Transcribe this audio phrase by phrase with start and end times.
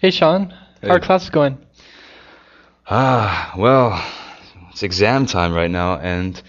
[0.00, 0.54] Hey, Sean.
[0.80, 1.58] How are classes going?
[2.88, 4.02] Ah, well,
[4.70, 6.40] it's exam time right now, and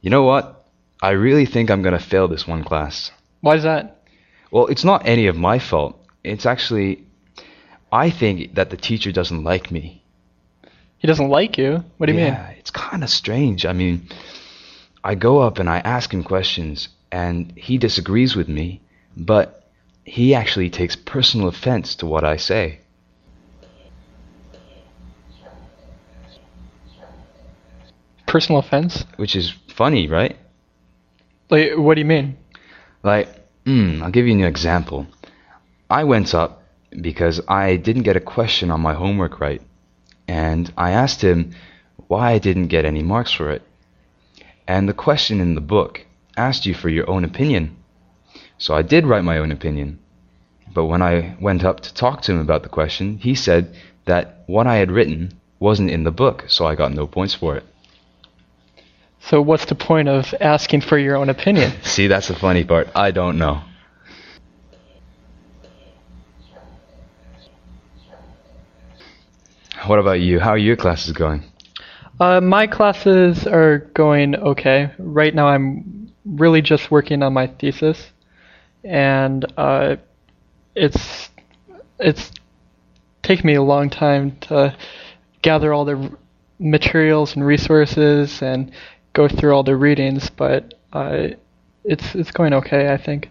[0.00, 0.64] you know what?
[1.02, 3.10] I really think I'm gonna fail this one class.
[3.42, 4.06] Why is that?
[4.50, 6.02] Well, it's not any of my fault.
[6.24, 7.04] It's actually,
[7.92, 10.02] I think that the teacher doesn't like me.
[10.96, 11.84] He doesn't like you.
[11.98, 12.56] What do you yeah, mean?
[12.58, 13.66] it's kind of strange.
[13.66, 14.08] I mean,
[15.04, 18.80] I go up and I ask him questions, and he disagrees with me,
[19.14, 19.57] but
[20.08, 22.80] he actually takes personal offense to what I say.
[28.26, 29.04] Personal offense?
[29.16, 30.36] Which is funny, right?
[31.50, 32.36] Like, what do you mean?
[33.02, 33.28] Like,
[33.64, 35.06] mm, I'll give you an example.
[35.90, 36.62] I went up
[37.00, 39.62] because I didn't get a question on my homework right,
[40.26, 41.52] and I asked him
[42.06, 43.62] why I didn't get any marks for it.
[44.66, 46.04] And the question in the book
[46.36, 47.77] asked you for your own opinion.
[48.58, 49.98] So I did write my own opinion.
[50.74, 54.42] But when I went up to talk to him about the question, he said that
[54.46, 57.64] what I had written wasn't in the book, so I got no points for it.
[59.20, 61.72] So, what's the point of asking for your own opinion?
[61.82, 62.88] See, that's the funny part.
[62.94, 63.62] I don't know.
[69.86, 70.38] What about you?
[70.38, 71.44] How are your classes going?
[72.20, 74.90] Uh, my classes are going okay.
[74.98, 78.10] Right now, I'm really just working on my thesis,
[78.84, 79.96] and uh,
[80.74, 81.30] it's
[81.98, 82.30] it's
[83.22, 84.74] taken me a long time to
[85.42, 86.10] gather all the r-
[86.58, 88.72] materials and resources and
[89.12, 91.28] go through all the readings, but uh,
[91.84, 93.30] it's it's going okay, I think.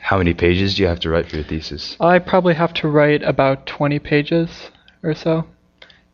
[0.00, 1.96] How many pages do you have to write for your thesis?
[1.98, 4.70] I probably have to write about 20 pages
[5.02, 5.46] or so,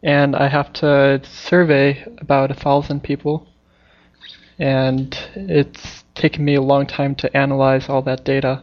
[0.02, 3.46] and I have to survey about a thousand people,
[4.58, 8.62] and it's taken me a long time to analyze all that data.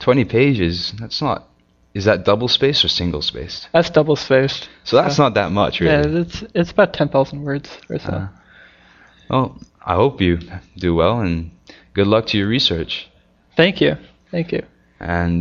[0.00, 0.92] 20 pages?
[0.98, 1.48] That's not.
[1.94, 3.68] Is that double spaced or single spaced?
[3.72, 4.68] That's double spaced.
[4.84, 5.92] So that's not that much, really.
[5.92, 8.12] Yeah, it's it's about 10,000 words or so.
[8.12, 8.28] Uh,
[9.28, 10.38] well, I hope you
[10.76, 11.50] do well and
[11.92, 13.10] good luck to your research.
[13.56, 13.96] Thank you,
[14.30, 14.62] thank you.
[15.00, 15.40] And